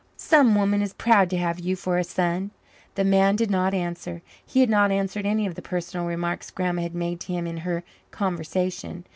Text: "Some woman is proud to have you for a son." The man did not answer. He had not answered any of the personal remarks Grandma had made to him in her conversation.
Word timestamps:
"Some 0.17 0.55
woman 0.55 0.81
is 0.81 0.93
proud 0.93 1.29
to 1.29 1.37
have 1.37 1.59
you 1.59 1.75
for 1.75 1.99
a 1.99 2.03
son." 2.03 2.49
The 2.95 3.03
man 3.03 3.35
did 3.35 3.51
not 3.51 3.75
answer. 3.75 4.23
He 4.43 4.61
had 4.61 4.67
not 4.71 4.91
answered 4.91 5.27
any 5.27 5.45
of 5.45 5.53
the 5.53 5.61
personal 5.61 6.07
remarks 6.07 6.49
Grandma 6.49 6.81
had 6.81 6.95
made 6.95 7.19
to 7.19 7.33
him 7.33 7.45
in 7.45 7.57
her 7.57 7.83
conversation. 8.09 9.05